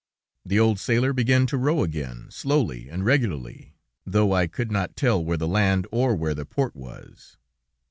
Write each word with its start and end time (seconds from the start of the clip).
The 0.43 0.59
old 0.59 0.79
sailor 0.79 1.13
began 1.13 1.45
to 1.45 1.57
row 1.59 1.83
again, 1.83 2.25
slowly 2.31 2.89
and 2.89 3.05
regularly, 3.05 3.75
though 4.03 4.33
I 4.33 4.47
could 4.47 4.71
not 4.71 4.95
tell 4.95 5.23
where 5.23 5.37
the 5.37 5.47
land 5.47 5.85
or 5.91 6.15
where 6.15 6.33
the 6.33 6.43
port 6.43 6.75
was. 6.75 7.37